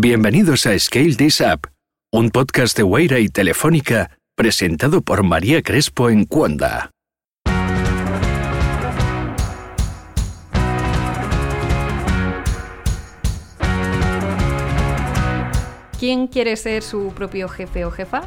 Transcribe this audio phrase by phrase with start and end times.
[0.00, 1.72] Bienvenidos a Scale This Up,
[2.12, 6.92] un podcast de Guaira y Telefónica presentado por María Crespo en Cuanda.
[15.98, 18.20] ¿Quién quiere ser su propio jefe o jefa?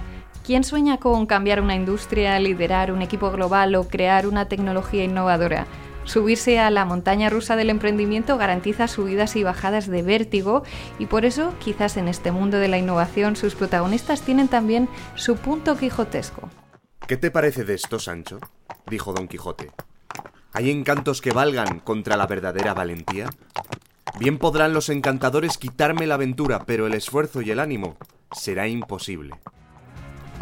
[0.45, 5.67] ¿Quién sueña con cambiar una industria, liderar un equipo global o crear una tecnología innovadora?
[6.03, 10.63] Subirse a la montaña rusa del emprendimiento garantiza subidas y bajadas de vértigo
[10.99, 15.35] y por eso quizás en este mundo de la innovación sus protagonistas tienen también su
[15.37, 16.49] punto quijotesco.
[17.07, 18.39] ¿Qué te parece de esto, Sancho?
[18.87, 19.71] dijo Don Quijote.
[20.53, 23.29] ¿Hay encantos que valgan contra la verdadera valentía?
[24.19, 27.97] Bien podrán los encantadores quitarme la aventura, pero el esfuerzo y el ánimo
[28.31, 29.35] será imposible.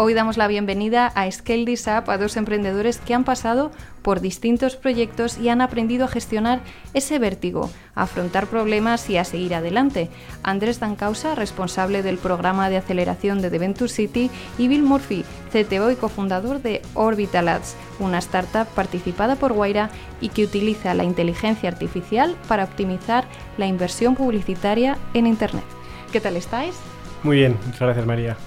[0.02, 3.70] Hoy damos la bienvenida a Scale This Up a dos emprendedores que han pasado
[4.02, 6.62] por distintos proyectos y han aprendido a gestionar
[6.94, 10.10] ese vértigo, a afrontar problemas y a seguir adelante.
[10.42, 15.92] Andrés Dancausa, responsable del programa de aceleración de The Venture City, y Bill Murphy, CTO
[15.92, 19.90] y cofundador de Orbital Ads, una startup participada por Guaira
[20.22, 23.26] y que utiliza la inteligencia artificial para optimizar
[23.58, 25.66] la inversión publicitaria en Internet.
[26.14, 26.76] ¿Qué tal estáis?
[27.22, 28.38] Muy bien, muchas gracias María.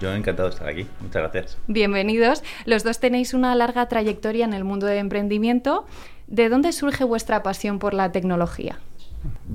[0.00, 0.86] Yo encantado de estar aquí.
[1.00, 1.58] Muchas gracias.
[1.66, 2.42] Bienvenidos.
[2.66, 5.86] Los dos tenéis una larga trayectoria en el mundo del emprendimiento.
[6.26, 8.78] ¿De dónde surge vuestra pasión por la tecnología?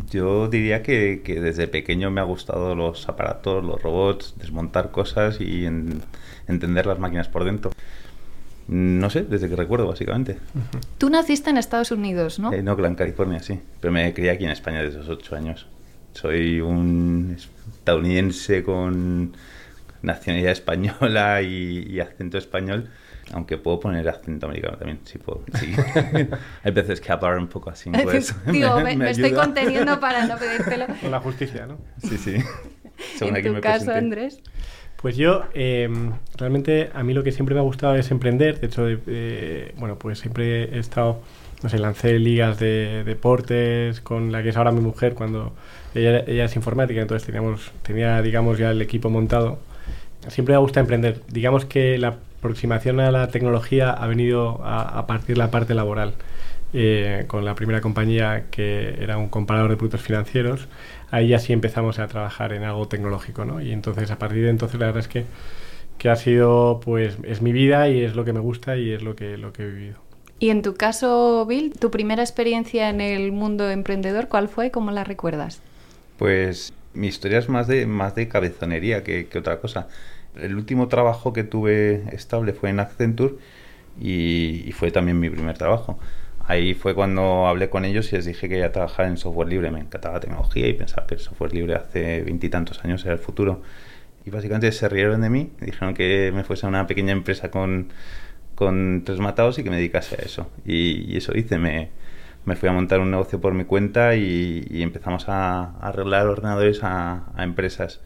[0.10, 5.66] Yo diría que, desde pequeño me ha gustado los aparatos, los robots, desmontar cosas y
[6.48, 7.72] entender las máquinas por dentro.
[8.68, 10.38] No sé, desde que recuerdo, básicamente.
[10.98, 12.52] Tú naciste en Estados Unidos, ¿no?
[12.52, 13.60] En Oakland, California, sí.
[13.80, 15.68] Pero me crié aquí en España desde los ocho años.
[16.14, 17.36] Soy un
[17.78, 19.34] estadounidense con
[20.02, 22.90] nacionalidad española y, acento español,
[23.32, 25.44] aunque puedo poner acento americano también, sí puedo.
[25.60, 25.74] Sí.
[26.64, 30.88] Hay veces que hablar un poco así pues, Digo, me, estoy conteniendo para no pedírtelo.
[31.02, 31.78] Con la justicia, ¿no?
[31.98, 32.36] Sí, sí.
[33.22, 34.42] en tu caso, Andrés.
[34.98, 38.60] Pues yo, em, realmente, a mí lo que siempre me ha gustado es emprender.
[38.60, 38.86] De hecho,
[39.78, 41.22] bueno, pues siempre he estado,
[41.64, 45.56] no sé, lancé ligas de deportes con la que es ahora mi mujer cuando
[45.96, 49.60] ella, ella es informática, entonces teníamos, tenía, digamos, ya el equipo montado
[50.28, 51.22] siempre me gusta emprender.
[51.28, 56.14] Digamos que la aproximación a la tecnología ha venido a, partir de la parte laboral.
[56.74, 60.70] Eh, con la primera compañía que era un comparador de productos financieros,
[61.12, 63.62] ahí ya sí empezamos a trabajar en algo tecnológico, ¿no?
[63.62, 65.26] Y entonces a partir de entonces la verdad es que,
[65.98, 69.04] que ha sido, pues, es mi vida y es lo que me gusta y es
[69.04, 69.98] lo que, lo que he vivido.
[70.40, 74.72] Y en tu caso, Bill, tu primera experiencia en el mundo emprendedor, ¿cuál fue?
[74.72, 75.62] ¿Cómo la recuerdas?
[76.18, 79.88] Pues mi historia es más de, más de cabezonería que, otra cosa.
[80.36, 83.36] El último trabajo que tuve estable fue en Accenture
[84.00, 86.00] y, fue también mi primer trabajo.
[86.46, 89.48] Ahí fue cuando hablé con ellos y les dije que iba a trabajar en software
[89.48, 89.72] libre.
[89.72, 93.20] Me encantaba la tecnología y pensaba que el software libre hace veintitantos años era el
[93.20, 93.62] futuro.
[94.26, 97.92] Y básicamente se rieron de mí, dijeron que me fuese a una pequeña empresa con,
[98.56, 100.50] con tres matados y que me dedicase a eso.
[100.66, 101.90] Y, y eso hice, me,
[102.46, 107.34] me fui a montar un negocio por mi cuenta y, empezamos a, arreglar ordenadores a,
[107.38, 108.02] empresas.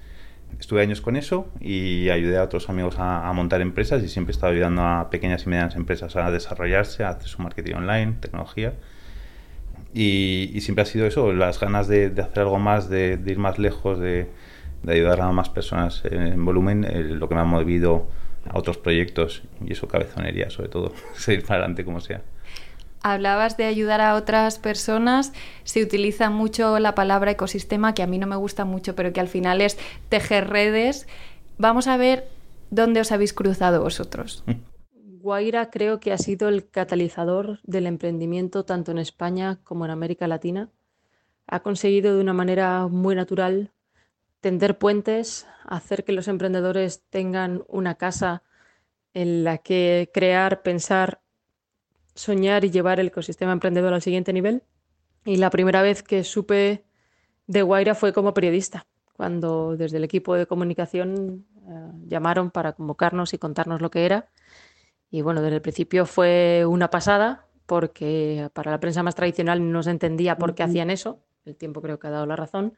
[0.60, 4.36] Estuve años con eso y ayudé a otros amigos a, montar empresas y siempre he
[4.36, 8.74] estado ayudando a pequeñas y medianas empresas a desarrollarse, a hacer su marketing online, tecnología.
[9.94, 14.00] Y, siempre ha sido eso, las ganas de, hacer algo más, de, ir más lejos,
[14.00, 14.28] de,
[14.88, 18.08] ayudar a más personas en volumen, eh, lo que me ha movido
[18.48, 22.22] a otros proyectos y eso cabezonería sobre todo, seguir para adelante como sea.
[23.08, 25.32] Hablabas de ayudar a otras personas,
[25.64, 29.20] se utiliza mucho la palabra ecosistema, que a mí no me gusta mucho, pero que
[29.20, 29.78] al final es
[30.10, 31.08] tejer redes.
[31.60, 32.28] Vamos a ver
[32.72, 34.44] dónde os habéis cruzado vosotros.
[34.96, 40.28] Guaira creo que ha sido el catalizador del emprendimiento tanto en España como en América
[40.28, 40.72] Latina.
[41.46, 43.70] Ha conseguido de una manera muy natural
[44.42, 48.42] tender puentes, hacer que los emprendedores tengan una casa
[49.14, 51.22] en la que crear, pensar
[52.16, 54.64] soñar y llevar el ecosistema emprendedor al siguiente nivel.
[55.26, 56.86] Y la primera vez que supe
[57.48, 63.34] de Guaira fue como periodista, cuando desde el equipo de comunicación eh, llamaron para convocarnos
[63.34, 64.30] y contarnos lo que era.
[65.12, 69.84] Y bueno, desde el principio fue una pasada, porque para la prensa más tradicional no
[69.84, 71.24] se entendía por qué hacían eso.
[71.46, 72.74] El tiempo creo que ha dado la razón.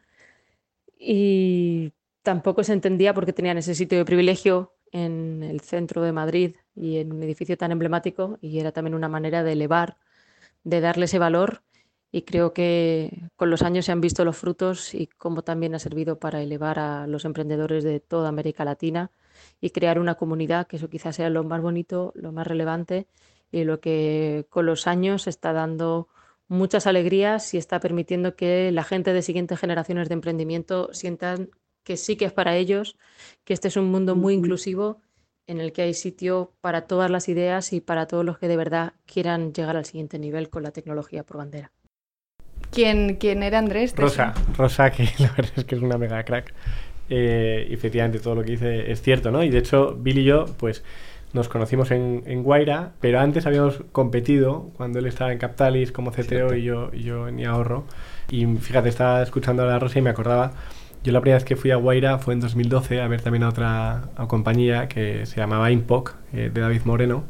[0.98, 1.94] Y
[2.24, 6.56] tampoco se entendía por qué tenían ese sitio de privilegio en el centro de Madrid
[6.76, 9.98] y en un edificio tan emblemático y era también una manera de elevar,
[10.64, 11.64] de darle ese valor.
[12.12, 15.80] Y creo que con los años se han visto los frutos y cómo también ha
[15.80, 19.12] servido para elevar a los emprendedores de toda América Latina
[19.62, 23.08] y crear una comunidad, que eso quizás sea lo más bonito, lo más relevante
[23.52, 26.10] y lo que con los años está dando
[26.48, 31.50] muchas alegrías y está permitiendo que la gente de siguientes generaciones de emprendimiento sientan
[31.88, 32.98] que sí que es para ellos,
[33.46, 35.00] que este es un mundo muy inclusivo
[35.48, 38.58] en el que hay sitio para todas las ideas y para todos los que de
[38.58, 41.72] verdad quieran llegar al siguiente nivel con la tecnología por bandera.
[42.72, 43.96] ¿Quién, quién era Andrés?
[43.96, 46.54] Rosa, Rosa, que la verdad es que es una mega crack.
[47.10, 49.42] Eh, efectivamente, todo lo que dice es cierto, ¿no?
[49.42, 50.84] Y de hecho, Bill y yo, pues
[51.32, 56.12] nos conocimos en, en Guaira, pero antes habíamos competido cuando él estaba en Captalis como
[56.12, 57.86] CTO y yo, y yo en Ahorro.
[58.30, 60.52] Y fíjate, estaba escuchando a la Rosa y me acordaba
[61.04, 63.50] yo la primera vez que fui a Guaira fue en 2012 a ver también a
[63.50, 67.24] otra compañía que se llamaba Inpoc, eh, de David Moreno.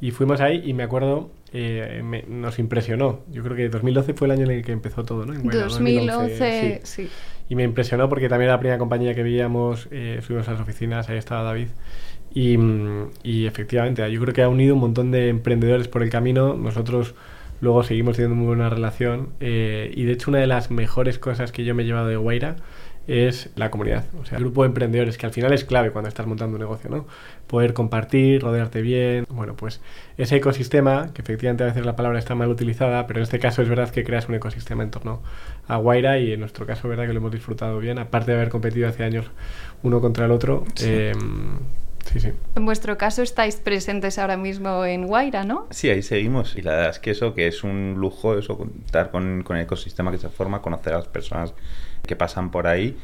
[0.00, 3.20] Y fuimos ahí y me acuerdo, eh, nos impresionó.
[3.30, 5.32] Yo creo que 2012 fue el año en el que empezó todo, ¿no?
[5.32, 7.08] En Guaira, 2011, sí.
[7.48, 10.60] Y me impresionó porque también era la primera compañía que veíamos, eh, fuimos a las
[10.60, 11.68] oficinas, ahí estaba David.
[12.34, 12.58] Y,
[13.22, 16.54] y, efectivamente, yo creo que ha unido un montón de emprendedores por el camino.
[16.54, 17.14] Nosotros
[17.60, 19.30] luego seguimos teniendo muy buena relación.
[19.40, 22.56] y de hecho, una de las mejores cosas que yo me he llevado de Guaira
[23.06, 26.08] es la comunidad, o sea, el grupo de emprendedores, que al final es clave cuando
[26.08, 27.06] estás montando un negocio, ¿no?
[27.46, 29.80] Poder compartir, rodearte bien, bueno, pues
[30.16, 33.62] ese ecosistema, que efectivamente a veces la palabra está mal utilizada, pero en este caso
[33.62, 35.22] es verdad que creas un ecosistema en torno
[35.68, 38.38] a Guaira y en nuestro caso es verdad que lo hemos disfrutado bien, aparte de
[38.38, 39.26] haber competido hace años
[39.82, 40.64] uno contra el otro.
[40.80, 41.58] Em,
[42.14, 42.20] sí.
[42.20, 45.66] sí, En vuestro caso estáis presentes ahora mismo en Guaira, ¿no?
[45.70, 46.56] Sí, ahí seguimos.
[46.56, 49.64] Y la verdad es que eso, que es un lujo, eso, contar con, con el
[49.64, 51.52] ecosistema que se forma, conocer a las personas
[52.06, 52.96] que pasan por ahí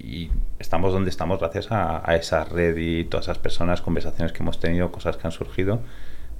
[0.00, 4.60] y estamos donde estamos gracias a, esa red y todas esas personas, conversaciones que hemos
[4.60, 5.80] tenido, cosas que han surgido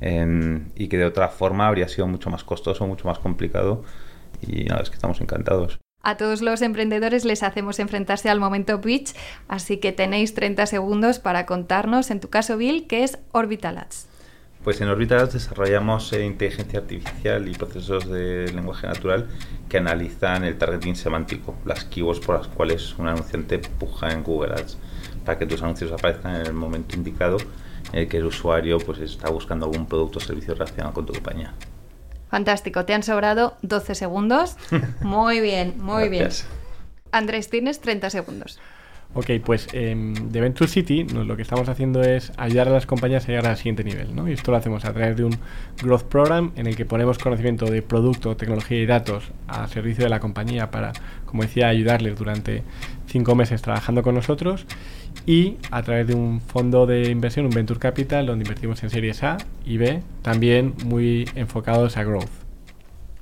[0.01, 3.83] y que de otra forma habría sido mucho más costoso, mucho más complicado
[4.41, 5.81] y nada, es que estamos encantados.
[6.09, 9.15] A todos los emprendedores les hacemos enfrentarse al momento pitch,
[9.47, 14.07] así que tenéis 30 segundos para contarnos, en tu caso Bill, qué es Orbital Ads.
[14.65, 19.29] Pues en Orbital desarrollamos eh, inteligencia artificial y procesos de lenguaje natural
[19.69, 24.55] que analizan el targeting semántico, las keywords por las cuales un anunciante puja en Google
[24.55, 24.79] Ads
[25.27, 27.37] para que tus anuncios aparezcan en el momento indicado
[27.93, 31.13] en el que el usuario pues, está buscando algún producto o servicio relacionado con tu
[31.13, 31.53] compañía.
[32.31, 34.57] Fantástico, te han sobrado 12 segundos.
[35.01, 36.29] Muy bien, muy bien.
[37.11, 38.61] Andrés, tienes 30 segundos.
[39.15, 43.25] Ok, pues em, de Venture City lo que estamos haciendo es ayudar a las compañías
[43.25, 44.29] a llegar al siguiente nivel, ¿no?
[44.29, 45.35] Y esto lo hacemos a través de un
[45.83, 50.11] Growth Program en el que ponemos conocimiento de producto, tecnología y datos a servicio de
[50.11, 50.93] la compañía para,
[51.25, 52.63] como decía, ayudarles durante
[53.07, 54.67] cinco meses trabajando con nosotros
[55.29, 59.23] y a través de un fondo de inversión, un Venture Capital, donde invertimos en series
[59.23, 62.31] A y B, también muy enfocados a growth.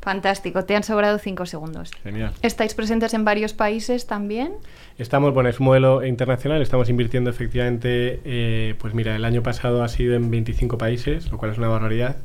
[0.02, 1.90] Fantástico, te han sobrado cinco segundos.
[2.04, 2.32] Genial.
[2.42, 4.52] ¿Estáis presentes en varios países también?
[4.98, 9.82] Estamos, bueno, es un modelo internacional, estamos invirtiendo efectivamente, eh, pues mira, el año pasado
[9.82, 12.18] ha sido en 25 países, lo cual es una barbaridad.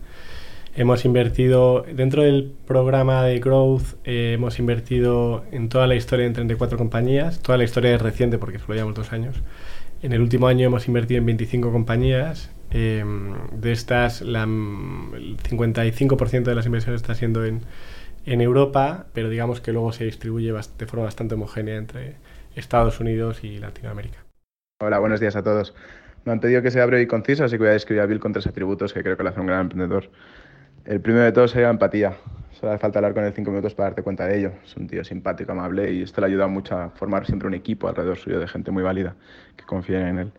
[0.76, 6.34] Hemos invertido, dentro del programa de Growth, eh, hemos invertido en toda la historia en
[6.34, 9.42] 34 compañías, toda la historia es reciente porque solo llevamos dos años.
[10.02, 16.44] En el último año hemos invertido en 25 compañías Em, de estas, la, el 55%
[16.44, 17.62] de las inversiones está siendo en,
[18.26, 22.16] en Europa, pero digamos que luego se distribuye de forma bastante homogénea entre
[22.56, 24.20] Estados Unidos y Latinoamérica.
[24.80, 25.76] Hola, buenos días a todos.
[26.24, 28.20] Me han pedido que sea breve y conciso, así que voy a describir a Bill
[28.20, 30.10] con tres atributos que creo que le hacen un gran emprendedor.
[30.84, 32.18] El primero de todos sería empatía.
[32.54, 34.52] Solo hace falta hablar con él cinco minutos para darte cuenta de ello.
[34.64, 37.88] Es un tío simpático, amable y esto le ayuda mucho a formar siempre un equipo
[37.88, 39.16] alrededor suyo de gente muy válida
[39.56, 40.32] que confíe en él.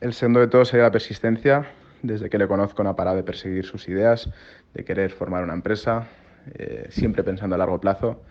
[0.00, 1.66] El segundo de todo sería la persistencia.
[2.02, 4.30] Desde que le conozco no ha parado de perseguir sus ideas,
[4.72, 6.06] de querer formar una empresa,
[6.54, 8.22] eh, siempre pensando a largo plazo.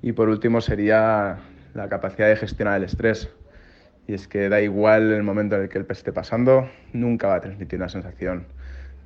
[0.00, 1.38] Y por último sería
[1.74, 3.28] la capacidad de gestionar el estrés.
[4.06, 7.34] Y es que da igual el momento en el que él esté pasando, nunca va
[7.34, 8.46] a transmitir una sensación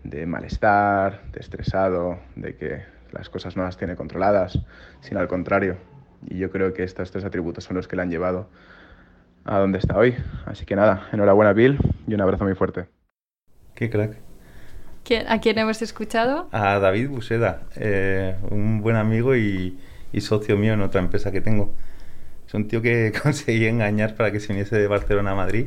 [0.05, 4.59] de malestar, de estresado, de que las cosas no las tiene controladas,
[5.01, 5.77] sino al contrario.
[6.27, 8.49] Y yo creo que estos tres atributos son los que le han llevado
[9.45, 10.15] a donde está hoy.
[10.47, 12.87] Así que nada, enhorabuena Bill y un abrazo muy fuerte.
[13.75, 14.17] Qué crack.
[15.27, 16.49] ¿A quién hemos escuchado?
[16.53, 19.79] A David Buseda, eh, un buen amigo y,
[20.13, 21.75] y, socio mío en otra empresa que tengo.
[22.47, 25.67] Es un tío que conseguí engañar para que se viniese de Barcelona a Madrid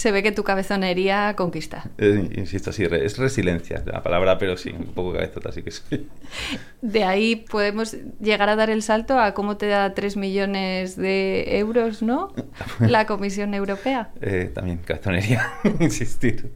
[0.00, 1.84] se ve que tu cabezonería conquista.
[1.98, 6.08] Eh, insisto, sí, es resiliencia la palabra, pero sí, un poco cabezota, sí que sí.
[6.80, 11.58] De ahí podemos llegar a dar el salto a cómo te da 3 millones de
[11.58, 12.32] euros, ¿no?
[12.80, 14.08] La Comisión Europea.
[14.22, 16.50] Eh, también, cabezonería, insistir.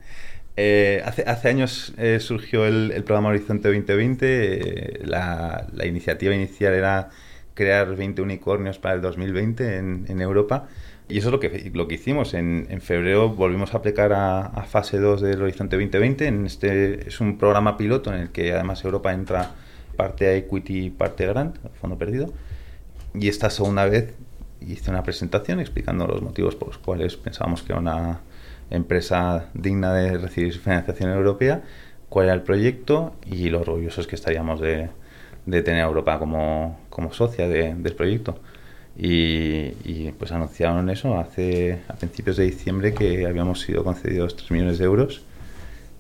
[0.57, 5.01] Eh, hace, hace, años surgió el, programa Horizonte 2020.
[5.05, 7.11] La, la, iniciativa inicial era
[7.53, 10.67] crear 20 unicornios para el 2020 en, en Europa
[11.09, 12.35] y eso es lo que, lo que hicimos.
[12.35, 16.27] En, en febrero volvimos a aplicar a, fase 2 del Horizonte 2020.
[16.27, 19.53] En este, es un programa piloto en el que además Europa entra
[19.97, 22.33] parte a equity parte grant, fondo perdido.
[23.15, 24.15] Y esta segunda vez
[24.61, 28.21] hice una presentación explicando los motivos por los cuales pensábamos que era una
[28.71, 31.63] empresa digna de recibir financiación europea,
[32.09, 34.89] cuál era el proyecto y lo orgullosos que estaríamos de,
[35.47, 38.39] tener a Europa como, como socia del proyecto.
[38.97, 44.79] Y, pues anunciaron eso hace a principios de diciembre que habíamos sido concedidos 3 millones
[44.79, 45.25] de euros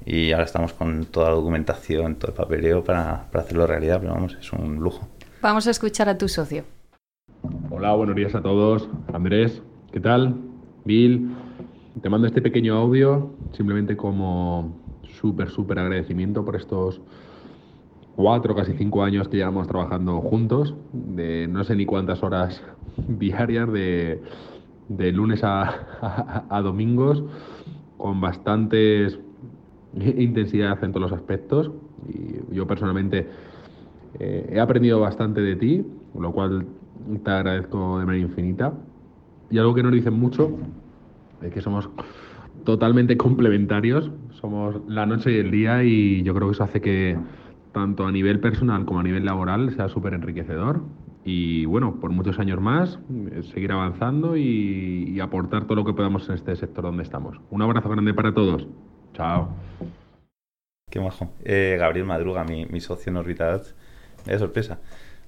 [0.06, 4.12] y ahora estamos con toda la documentación, todo el papeleo para, para hacerlo realidad, pero
[4.12, 5.08] vamos, es un lujo.
[5.42, 6.64] Vamos a escuchar a tu socio.
[7.70, 8.88] Hola, buenos días a todos.
[9.12, 9.60] Andrés,
[9.92, 10.36] ¿qué tal?
[10.84, 11.34] Bill,
[12.00, 14.78] te mando este pequeño audio simplemente como
[15.20, 17.00] súper, súper agradecimiento por estos
[18.16, 22.62] cuatro, casi cinco años que llevamos trabajando juntos, de no sé ni cuántas horas
[23.08, 24.22] diarias, de,
[24.88, 27.22] de lunes a, a, domingos,
[27.96, 29.18] con bastantes
[29.94, 31.70] intensidad en todos los aspectos.
[32.08, 33.26] Y yo personalmente
[34.18, 35.86] eh, he aprendido bastante de ti,
[36.18, 36.66] lo cual
[37.22, 38.72] te agradezco de manera infinita.
[39.50, 40.50] Y algo que nos dicen mucho
[41.42, 41.88] es que somos
[42.64, 47.16] totalmente complementarios, somos la noche y el día y yo creo que eso hace que
[47.74, 50.80] tanto a nivel personal como a nivel laboral sea súper enriquecedor
[51.24, 52.98] y bueno, por muchos años más,
[53.32, 57.40] eh, seguir avanzando y, aportar todo lo que podamos en este sector donde estamos.
[57.50, 58.66] Un abrazo grande para todos.
[59.14, 59.48] Chao.
[60.90, 61.32] Qué majo.
[61.44, 63.64] Eh, Gabriel Madruga, mi, mi socio en Orbitat,
[64.26, 64.80] me sorpresa.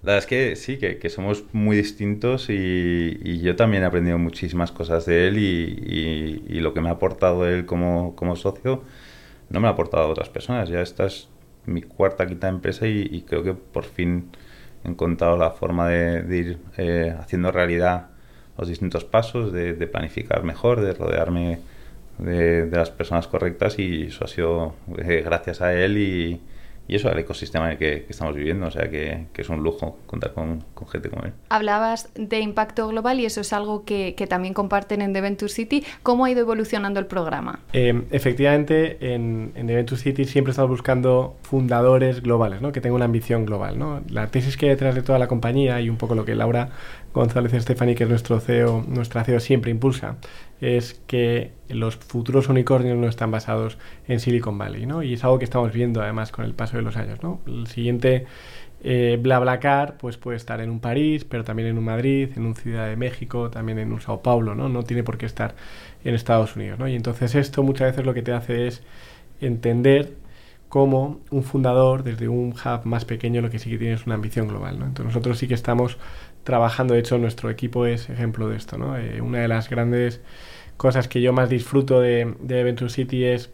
[0.02, 4.70] La verdad es que sí, que, somos muy distintos y, yo también he aprendido muchísimas
[4.70, 8.82] cosas de él y, lo que me ha aportado él como, como socio
[9.48, 10.68] no me lo ha aportado a otras personas.
[10.68, 11.28] Ya esta es
[11.66, 14.30] mi cuarta quinta empresa y, creo que por fin
[14.84, 18.08] he encontrado la forma de, ir eh, haciendo realidad
[18.58, 21.60] los distintos pasos, de, planificar mejor, de rodearme
[22.18, 26.40] de, las personas correctas y eso ha sido eh, gracias a él y,
[26.88, 29.98] y eso el ecosistema en el que, estamos viviendo, o sea que, es un lujo
[30.06, 31.32] contar con, gente como él.
[31.48, 35.84] Hablabas de impacto global y eso es algo que, también comparten en The Venture City.
[36.02, 37.60] ¿Cómo ha ido evolucionando el programa?
[37.72, 42.72] Eh, efectivamente, en, en The Venture City siempre estamos buscando fundadores globales, ¿no?
[42.72, 43.78] que tengan una ambición global.
[43.78, 44.02] ¿no?
[44.08, 46.70] La tesis que hay detrás de toda la compañía y un poco lo que Laura
[47.16, 50.16] González Estefani, que es nuestro CEO, nuestra CEO, siempre impulsa,
[50.60, 55.02] es que los futuros unicornios no están basados en Silicon Valley, ¿no?
[55.02, 57.40] Y es algo que estamos viendo además con el paso de los años, ¿no?
[57.46, 58.26] El siguiente
[58.82, 62.54] eh, BlaBlaCar pues puede estar en un París, pero también en un Madrid, en un
[62.54, 64.68] Ciudad de México, también en un Sao Paulo, ¿no?
[64.68, 65.54] No tiene por qué estar
[66.04, 66.88] en Estados Unidos, ¿no?
[66.88, 68.82] Y entonces esto muchas veces lo que te hace es
[69.40, 70.14] entender
[70.68, 74.16] cómo un fundador desde un hub más pequeño lo que sí que tiene es una
[74.16, 74.86] ambición global, ¿no?
[74.86, 75.98] Entonces nosotros sí que estamos
[76.46, 76.94] trabajando.
[76.94, 78.78] De hecho, nuestro equipo es ejemplo de esto.
[78.78, 78.96] ¿no?
[78.96, 80.22] Eh, una de las grandes
[80.78, 83.50] cosas que yo más disfruto de, de Venture City es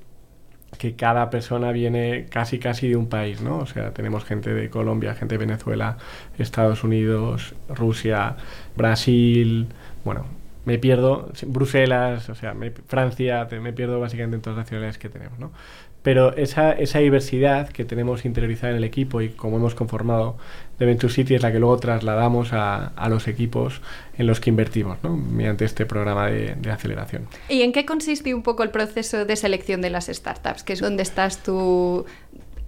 [0.78, 3.58] que cada persona viene casi casi de un país, ¿no?
[3.58, 5.98] O sea, tenemos gente de Colombia, gente de Venezuela,
[6.38, 8.36] Estados Unidos, Rusia,
[8.74, 9.68] Brasil,
[10.04, 10.24] bueno,
[10.64, 12.54] me pierdo, Bruselas, o sea,
[12.86, 15.52] Francia, me pierdo básicamente en todas las nacionalidades que tenemos, ¿no?
[16.02, 20.36] Pero esa, esa diversidad que tenemos interiorizada en el equipo y como hemos conformado
[20.78, 23.80] de Venture City es la que luego trasladamos a, a los equipos
[24.18, 25.16] en los que invertimos, ¿no?
[25.16, 27.28] mediante este programa de, de, aceleración.
[27.48, 30.64] ¿Y en qué consiste un poco el proceso de selección de las startups?
[30.64, 32.04] Que es donde estás tú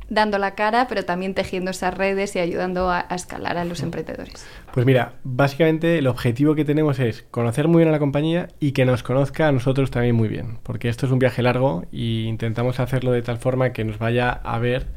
[0.09, 4.47] dando la cara, pero también tejiendo esas redes y ayudando a, escalar a los emprendedores?
[4.73, 8.73] Pues mira, básicamente el objetivo que tenemos es conocer muy bien a la compañía y
[8.73, 12.25] que nos conozca a nosotros también muy bien, porque esto es un viaje largo y
[12.25, 14.89] intentamos hacerlo de tal forma que nos vaya a ver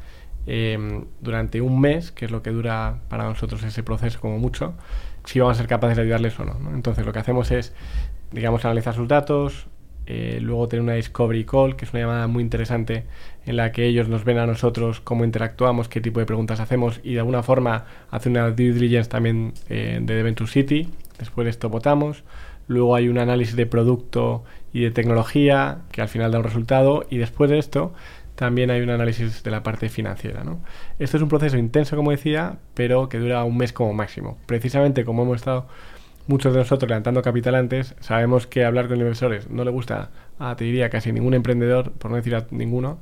[0.46, 4.74] em, durante un mes, que es lo que dura para nosotros ese proceso como mucho,
[5.24, 6.54] si vamos a ser capaces de ayudarles o no.
[6.54, 6.74] ¿no?
[6.74, 7.74] Entonces lo que hacemos es,
[8.32, 9.68] digamos, analizar sus datos,
[10.10, 13.04] eh, luego tener una discovery call, que es una llamada muy interesante
[13.48, 17.00] en la que ellos nos ven a nosotros cómo interactuamos, qué tipo de preguntas hacemos
[17.02, 20.90] y de alguna forma hace una due diligence también eh, de Venture City.
[21.18, 22.24] Después de esto votamos.
[22.66, 27.06] Luego hay un análisis de producto y de tecnología que al final da un resultado
[27.08, 27.94] y después de esto
[28.34, 30.44] también hay un análisis de la parte financiera.
[30.44, 30.60] ¿no?
[30.98, 34.36] Esto es un proceso intenso, como decía, pero que dura un mes como máximo.
[34.44, 35.68] Precisamente como hemos estado
[36.26, 40.54] muchos de nosotros levantando capital antes, sabemos que hablar con inversores no le gusta a,
[40.54, 42.98] te diría, casi ningún emprendedor, por no decir a ninguno,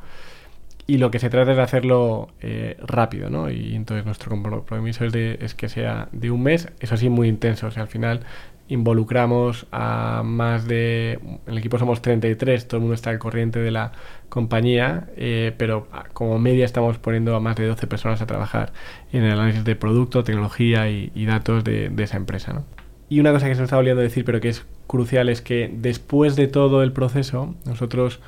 [0.86, 3.50] y lo que se trata es de hacerlo eh, rápido, ¿no?
[3.50, 7.70] Y entonces nuestro compromiso es, que sea de un mes, eso sí, muy intenso, o
[7.70, 8.20] sea, al final
[8.68, 11.18] involucramos a más de...
[11.46, 13.92] En el equipo somos 33, todo el mundo está al corriente de la
[14.28, 18.72] compañía, eh, pero ah, como media estamos poniendo a más de 12 personas a trabajar
[19.12, 22.52] en el análisis de producto, tecnología y, datos de, de, esa empresa.
[22.52, 22.64] ¿no?
[23.08, 25.70] Y una cosa que se nos está olvidando decir, pero que es crucial, es que
[25.72, 28.20] después de todo el proceso, nosotros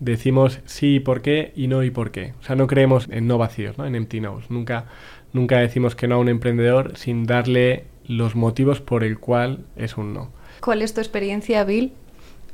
[0.00, 2.34] decimos sí y por qué y no y por qué.
[2.40, 3.86] O sea, no creemos en no vacíos, ¿no?
[3.86, 4.50] en empty no's.
[4.50, 4.86] Nunca,
[5.32, 9.96] nunca decimos que no a un emprendedor sin darle los motivos por el cual es
[9.96, 10.30] un no.
[10.60, 11.92] ¿Cuál es tu experiencia, Bill?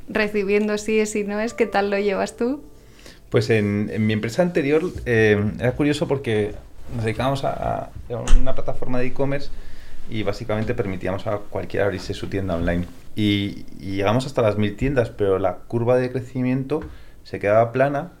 [0.07, 2.63] Recibiendo es y no es, ¿qué tal lo llevas tú?
[3.29, 6.53] Pues en, mi empresa anterior eh, era curioso porque
[6.93, 7.91] nos dedicábamos a,
[8.39, 9.49] una plataforma de e-commerce
[10.09, 12.85] y básicamente permitíamos a cualquiera abrirse su tienda online.
[13.15, 16.81] Y, y, llegamos hasta las mil tiendas, pero la curva de crecimiento
[17.23, 18.11] se quedaba plana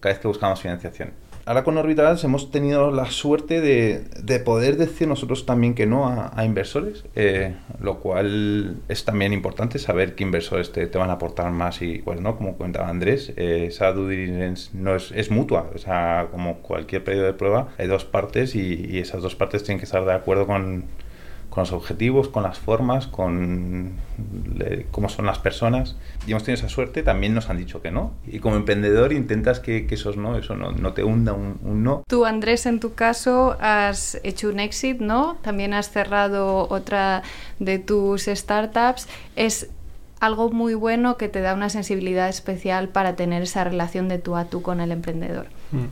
[0.00, 1.24] cada vez que buscábamos financiación.
[1.46, 6.42] Ahora con Orbitalats hemos tenido la suerte de, poder decir nosotros también que no a,
[6.42, 11.82] inversores, eh, lo cual es también importante saber qué inversores te, van a aportar más
[11.82, 15.78] y pues no, como comentaba Andrés, eh, esa due diligence no es, es, mutua, o
[15.78, 19.84] sea, como cualquier pedido de prueba, hay dos partes y esas dos partes tienen que
[19.84, 20.86] estar de acuerdo con
[21.54, 23.92] con los objetivos, con las formas, con
[24.90, 25.94] cómo son las personas.
[26.26, 28.12] Y hemos tenido esa suerte, también nos han dicho que no.
[28.26, 31.84] Y como emprendedor intentas que, que esos no, eso no, no te hunda un, un,
[31.84, 32.02] no.
[32.08, 35.36] Tú, Andrés, en tu caso has hecho un exit, ¿no?
[35.42, 37.22] También has cerrado otra
[37.60, 39.06] de tus startups.
[39.36, 39.68] Es
[40.18, 44.34] algo muy bueno que te da una sensibilidad especial para tener esa relación de tú
[44.34, 45.46] a tú con el emprendedor.
[45.70, 45.84] Mm.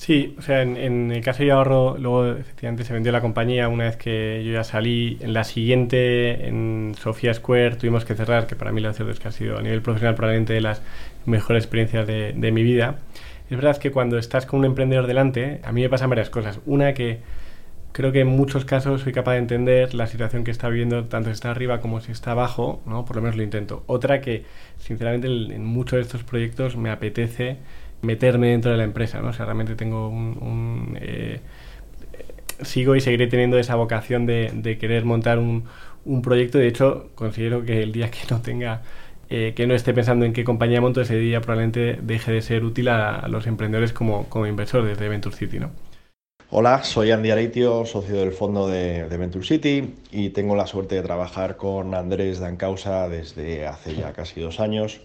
[0.00, 3.84] Sí, o sea, en, el caso de ahorro, luego efectivamente se vendió la compañía una
[3.84, 5.18] vez que yo ya salí.
[5.20, 9.20] En la siguiente, en Sofía Square, tuvimos que cerrar, que para mí lo cierto es
[9.20, 10.80] que ha sido a nivel profesional probablemente de las
[11.26, 12.96] mejores experiencias de, de mi vida.
[13.50, 16.60] Es verdad que cuando estás con un emprendedor delante, a mí me pasan varias cosas.
[16.64, 17.18] Una que
[17.92, 21.28] creo que en muchos casos soy capaz de entender la situación que está viviendo tanto
[21.28, 23.04] si está arriba como si está abajo, ¿no?
[23.04, 23.84] por lo menos lo intento.
[23.86, 24.44] Otra que,
[24.78, 27.58] sinceramente, en muchos de estos proyectos me apetece
[28.02, 29.28] meterme dentro de la empresa, ¿no?
[29.28, 30.98] O sea, realmente tengo un...
[31.00, 31.40] Eh,
[32.62, 35.64] sigo y seguiré teniendo esa vocación de, querer montar un,
[36.04, 36.58] un, proyecto.
[36.58, 38.82] De hecho, considero que el día que no tenga...
[39.32, 42.64] Eh, que no esté pensando en qué compañía monto, ese día probablemente deje de ser
[42.64, 45.70] útil a, los emprendedores como, como inversor desde Venture City, ¿no?
[46.50, 50.96] Hola, soy Andy Areitio, socio del fondo de, de, Venture City y tengo la suerte
[50.96, 55.00] de trabajar con Andrés Dancausa desde hace ya casi dos años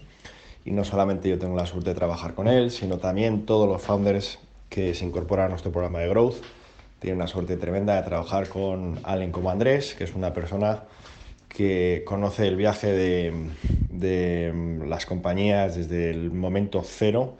[0.66, 3.80] y no solamente yo tengo la suerte de trabajar con él, sino también todos los
[3.80, 6.42] founders que se incorporan a nuestro programa de Growth.
[6.98, 10.82] Tienen una suerte tremenda de trabajar con alguien como Andrés, que es una persona
[11.48, 13.32] que conoce el viaje de,
[13.90, 17.36] de mm, las compañías desde el momento cero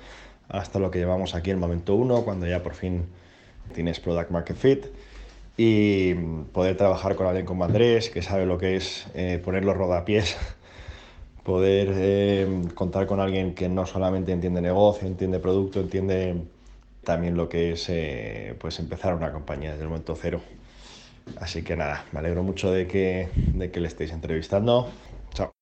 [0.48, 3.06] hasta lo que llevamos aquí, el momento uno, cuando ya por fin
[3.74, 4.86] tienes Product Market Fit.
[5.56, 9.64] Y mm, poder trabajar con alguien como Andrés, que sabe lo que es eh, poner
[9.64, 10.36] los rodapiés
[11.46, 16.34] poder eh, contar con alguien que no solamente entiende negocio, entiende producto, entiende
[17.04, 20.40] también lo que es eh, pues empezar una compañía desde el momento cero.
[21.40, 24.90] Así que nada, me alegro mucho de que, de que le estéis entrevistando.
[25.34, 25.52] Chao.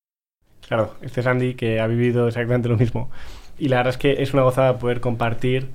[0.67, 3.11] Claro, este es Andy que ha vivido exactamente lo mismo.
[3.59, 5.69] Y la verdad es que es una gozada poder compartir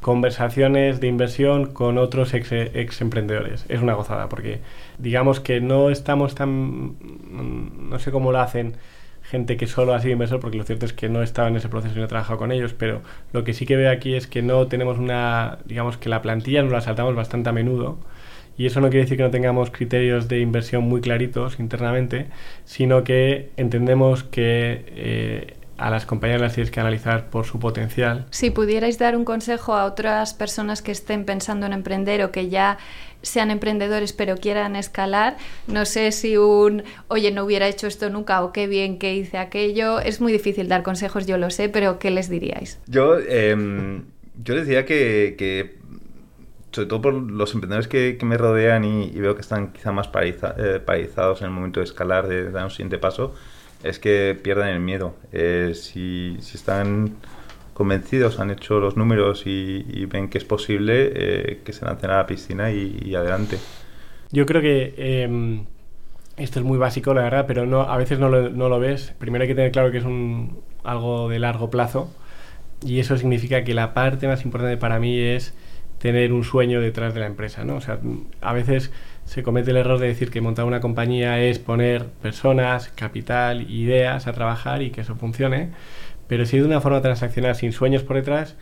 [0.00, 3.64] conversaciones de inversión con otros ex, ex, emprendedores.
[3.68, 4.60] Es una gozada porque
[4.98, 6.96] digamos que no estamos tan...
[7.88, 8.74] no sé cómo lo hacen
[9.32, 11.70] gente que solo ha sido inversor, porque lo cierto es que no estaba en ese
[11.70, 13.00] proceso y no he trabajado con ellos, pero
[13.32, 16.62] lo que sí que veo aquí es que no tenemos una, digamos que la plantilla
[16.62, 17.98] nos la saltamos bastante a menudo.
[18.58, 22.26] Y eso no quiere decir que no tengamos criterios de inversión muy claritos internamente,
[22.66, 28.26] sino que entendemos que eh, a las compañías las tienes que analizar por su potencial.
[28.30, 32.48] Si pudierais dar un consejo a otras personas que estén pensando en emprender o que
[32.48, 32.78] ya
[33.22, 38.42] sean emprendedores pero quieran escalar, no sé si un, oye, no hubiera hecho esto nunca
[38.42, 41.98] o qué bien que hice aquello, es muy difícil dar consejos, yo lo sé, pero
[41.98, 42.80] ¿qué les diríais?
[42.86, 44.02] Yo, eh,
[44.42, 45.78] yo les diría que, que,
[46.72, 50.08] sobre todo por los emprendedores que, que me rodean y, veo que están quizá más
[50.14, 53.34] eh, paralizados en el momento de escalar, de dar un siguiente paso,
[53.82, 55.14] es que pierdan el miedo.
[55.32, 57.16] Eh, si, si están
[57.74, 62.18] convencidos, han hecho los números y, ven que es posible, eh, que se lancen a
[62.18, 63.58] la piscina y, adelante.
[64.30, 65.64] Yo creo que em,
[66.36, 69.14] esto es muy básico, la verdad, pero no, a veces no lo, no lo ves.
[69.18, 72.10] Primero hay que tener claro que es un, algo de largo plazo
[72.84, 75.54] y eso significa que la parte más importante para mí es
[75.98, 77.76] tener un sueño detrás de la empresa, ¿no?
[77.76, 78.00] O sea,
[78.40, 78.90] a veces
[79.24, 84.26] se comete el error de decir que montar una compañía es poner personas, capital, ideas
[84.26, 85.70] a trabajar y que eso funcione,
[86.26, 88.56] pero si de una forma transaccional sin sueños por detrás,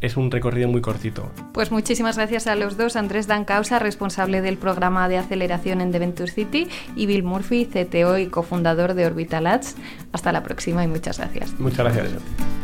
[0.00, 1.30] es un recorrido muy cortito.
[1.52, 5.98] Pues muchísimas gracias a los dos, Andrés Dancausa, responsable del programa de aceleración en The
[5.98, 9.76] Venture City, y Bill Murphy, CTO y cofundador de Orbital Ads.
[10.12, 11.58] Hasta la próxima y muchas gracias.
[11.58, 12.63] Muchas gracias.